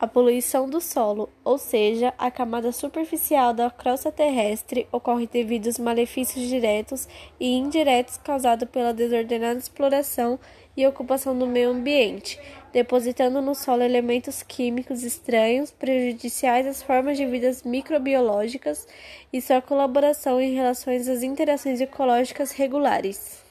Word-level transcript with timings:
A 0.00 0.06
poluição 0.06 0.70
do 0.70 0.80
solo, 0.80 1.28
ou 1.42 1.58
seja, 1.58 2.14
a 2.16 2.30
camada 2.30 2.70
superficial 2.70 3.52
da 3.52 3.68
crosta 3.68 4.12
terrestre, 4.12 4.86
ocorre 4.92 5.26
devido 5.26 5.66
aos 5.66 5.76
malefícios 5.76 6.46
diretos 6.46 7.08
e 7.40 7.56
indiretos 7.56 8.16
causados 8.16 8.68
pela 8.70 8.94
desordenada 8.94 9.58
exploração 9.58 10.38
e 10.76 10.86
ocupação 10.86 11.36
do 11.36 11.48
meio 11.48 11.70
ambiente, 11.70 12.38
depositando 12.72 13.42
no 13.42 13.56
solo 13.56 13.82
elementos 13.82 14.40
químicos 14.40 15.02
estranhos, 15.02 15.72
prejudiciais 15.72 16.64
às 16.64 16.80
formas 16.80 17.16
de 17.16 17.26
vida 17.26 17.50
microbiológicas 17.64 18.86
e 19.32 19.42
sua 19.42 19.60
colaboração 19.60 20.40
em 20.40 20.54
relação 20.54 20.94
às 20.94 21.24
interações 21.24 21.80
ecológicas 21.80 22.52
regulares. 22.52 23.42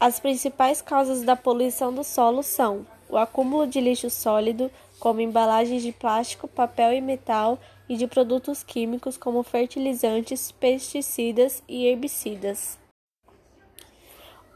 As 0.00 0.18
principais 0.18 0.80
causas 0.80 1.22
da 1.22 1.36
poluição 1.36 1.92
do 1.92 2.02
solo 2.02 2.42
são 2.42 2.86
o 3.14 3.16
acúmulo 3.16 3.64
de 3.64 3.80
lixo 3.80 4.10
sólido, 4.10 4.68
como 4.98 5.20
embalagens 5.20 5.84
de 5.84 5.92
plástico, 5.92 6.48
papel 6.48 6.92
e 6.92 7.00
metal, 7.00 7.60
e 7.88 7.96
de 7.96 8.08
produtos 8.08 8.64
químicos 8.64 9.16
como 9.16 9.42
fertilizantes, 9.44 10.50
pesticidas 10.50 11.62
e 11.68 11.86
herbicidas. 11.86 12.76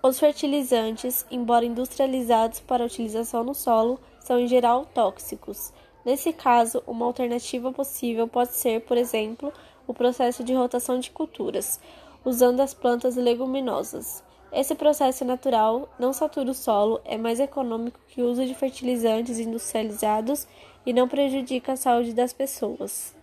Os 0.02 0.18
fertilizantes, 0.18 1.24
embora 1.30 1.64
industrializados 1.64 2.58
para 2.58 2.84
utilização 2.84 3.44
no 3.44 3.54
solo, 3.54 4.00
são 4.18 4.40
em 4.40 4.48
geral 4.48 4.86
tóxicos. 4.86 5.72
Nesse 6.04 6.32
caso, 6.32 6.82
uma 6.84 7.06
alternativa 7.06 7.70
possível 7.70 8.26
pode 8.26 8.54
ser, 8.54 8.80
por 8.80 8.96
exemplo, 8.96 9.52
o 9.86 9.94
processo 9.94 10.42
de 10.42 10.52
rotação 10.52 10.98
de 10.98 11.10
culturas, 11.12 11.78
usando 12.24 12.58
as 12.58 12.74
plantas 12.74 13.14
leguminosas. 13.14 14.24
Esse 14.52 14.74
processo 14.74 15.24
natural 15.24 15.88
não 15.98 16.12
satura 16.12 16.50
o 16.50 16.54
solo, 16.54 17.00
é 17.04 17.18
mais 17.18 17.38
econômico 17.38 18.00
que 18.08 18.22
o 18.22 18.30
uso 18.30 18.46
de 18.46 18.54
fertilizantes 18.54 19.38
industrializados 19.38 20.46
e 20.86 20.92
não 20.92 21.06
prejudica 21.06 21.72
a 21.72 21.76
saúde 21.76 22.14
das 22.14 22.32
pessoas. 22.32 23.14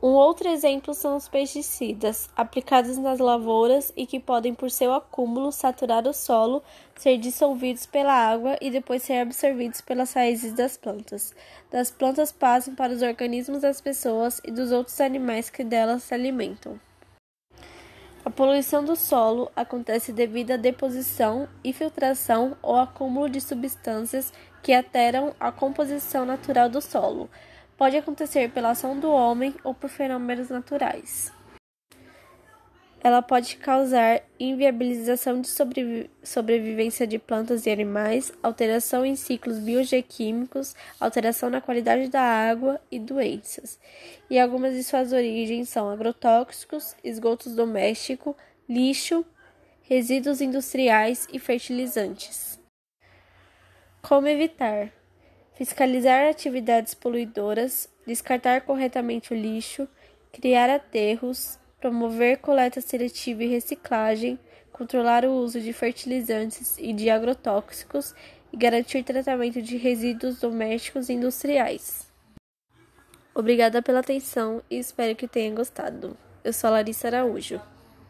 Um 0.00 0.10
outro 0.10 0.48
exemplo 0.48 0.94
são 0.94 1.16
os 1.16 1.28
pesticidas, 1.28 2.30
aplicados 2.36 2.96
nas 2.96 3.18
lavouras 3.18 3.92
e 3.96 4.06
que 4.06 4.20
podem, 4.20 4.54
por 4.54 4.70
seu 4.70 4.92
acúmulo, 4.94 5.50
saturar 5.50 6.06
o 6.06 6.12
solo, 6.12 6.62
ser 6.94 7.18
dissolvidos 7.18 7.84
pela 7.84 8.12
água 8.12 8.56
e 8.60 8.70
depois 8.70 9.02
ser 9.02 9.18
absorvidos 9.18 9.80
pelas 9.80 10.12
raízes 10.12 10.52
das 10.52 10.76
plantas. 10.76 11.34
Das 11.68 11.90
plantas 11.90 12.30
passam 12.30 12.76
para 12.76 12.92
os 12.92 13.02
organismos 13.02 13.62
das 13.62 13.80
pessoas 13.80 14.40
e 14.44 14.52
dos 14.52 14.70
outros 14.70 15.00
animais 15.00 15.50
que 15.50 15.64
delas 15.64 16.04
se 16.04 16.14
alimentam. 16.14 16.78
A 18.28 18.30
poluição 18.30 18.84
do 18.84 18.94
solo 18.94 19.50
acontece 19.56 20.12
devido 20.12 20.50
à 20.50 20.58
deposição, 20.58 21.48
infiltração 21.64 22.58
ou 22.60 22.76
acúmulo 22.76 23.26
de 23.26 23.40
substâncias 23.40 24.30
que 24.62 24.70
alteram 24.70 25.34
a 25.40 25.50
composição 25.50 26.26
natural 26.26 26.68
do 26.68 26.82
solo. 26.82 27.30
Pode 27.74 27.96
acontecer 27.96 28.50
pela 28.50 28.72
ação 28.72 29.00
do 29.00 29.10
homem 29.10 29.54
ou 29.64 29.72
por 29.72 29.88
fenômenos 29.88 30.50
naturais. 30.50 31.32
Ela 33.00 33.22
pode 33.22 33.56
causar 33.56 34.22
inviabilização 34.40 35.40
de 35.40 35.48
sobrevi 35.48 36.10
sobrevivência 36.22 37.06
de 37.06 37.18
plantas 37.18 37.64
e 37.64 37.70
animais, 37.70 38.32
alteração 38.42 39.06
em 39.06 39.14
ciclos 39.14 39.60
biogequímicos, 39.60 40.74
alteração 40.98 41.48
na 41.48 41.60
qualidade 41.60 42.08
da 42.08 42.20
água 42.20 42.80
e 42.90 42.98
doenças. 42.98 43.78
E 44.28 44.38
algumas 44.38 44.74
de 44.74 44.82
suas 44.82 45.12
origens 45.12 45.68
são 45.68 45.88
agrotóxicos, 45.88 46.96
esgotos 47.04 47.54
domésticos, 47.54 48.34
lixo, 48.68 49.24
resíduos 49.82 50.40
industriais 50.40 51.26
e 51.32 51.38
fertilizantes. 51.38 52.60
Como 54.02 54.26
evitar? 54.26 54.92
Fiscalizar 55.54 56.28
atividades 56.28 56.94
poluidoras, 56.94 57.88
descartar 58.06 58.62
corretamente 58.62 59.32
o 59.32 59.36
lixo, 59.36 59.88
criar 60.32 60.68
aterros, 60.68 61.58
promover 61.80 62.38
coleta 62.38 62.80
seletiva 62.80 63.44
e 63.44 63.48
reciclagem, 63.48 64.38
controlar 64.72 65.24
o 65.24 65.32
uso 65.32 65.60
de 65.60 65.72
fertilizantes 65.72 66.76
e 66.78 66.92
de 66.92 67.10
agrotóxicos 67.10 68.14
e 68.52 68.56
garantir 68.56 69.02
tratamento 69.02 69.60
de 69.60 69.76
resíduos 69.76 70.40
domésticos 70.40 71.08
e 71.08 71.14
industriais. 71.14 72.08
Obrigada 73.34 73.80
pela 73.80 74.00
atenção 74.00 74.62
e 74.70 74.78
espero 74.78 75.14
que 75.14 75.28
tenham 75.28 75.54
gostado. 75.54 76.16
Eu 76.42 76.52
sou 76.52 76.68
a 76.68 76.72
Larissa 76.72 77.08
Araújo. 77.08 77.60